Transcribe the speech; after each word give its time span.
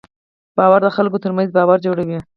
باور 0.57 0.81
د 0.83 0.87
خلکو 0.97 1.17
تر 1.23 1.31
منځ 1.37 1.49
باور 1.57 1.77
جوړوي. 1.85 2.17